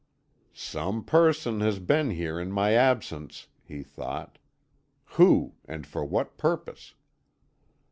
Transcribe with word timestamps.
"Some 0.55 1.03
person 1.03 1.59
has 1.61 1.77
been 1.77 2.09
here 2.09 2.39
in 2.39 2.51
my 2.51 2.71
absence," 2.71 3.49
he 3.63 3.83
thought. 3.83 4.39
"Who 5.13 5.53
and 5.67 5.85
for 5.85 6.03
what 6.03 6.39
purpose?" 6.39 6.95